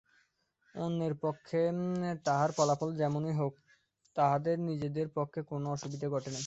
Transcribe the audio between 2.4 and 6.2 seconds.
ফলাফল যেমনই হউক, তাহাদের নিজেদের পক্ষে কোনো অসুবিধা